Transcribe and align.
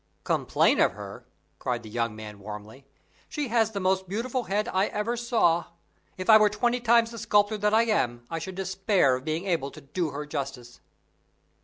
"Complain 0.23 0.79
of 0.79 0.93
her!" 0.93 1.27
cried 1.59 1.83
the 1.83 1.89
young 1.91 2.15
man, 2.15 2.39
warmly; 2.39 2.87
"she 3.29 3.49
has 3.49 3.69
the 3.69 3.79
most 3.79 4.09
beautiful 4.09 4.45
head 4.45 4.67
I 4.69 4.87
ever 4.87 5.15
saw. 5.15 5.65
If 6.17 6.27
I 6.27 6.39
were 6.39 6.49
twenty 6.49 6.79
times 6.79 7.11
the 7.11 7.19
sculptor 7.19 7.59
that 7.59 7.71
I 7.75 7.83
am, 7.83 8.25
I 8.27 8.39
should 8.39 8.55
despair 8.55 9.13
of 9.15 9.25
being 9.25 9.45
able 9.45 9.69
to 9.69 9.81
do 9.81 10.09
her 10.09 10.25
justice." 10.25 10.79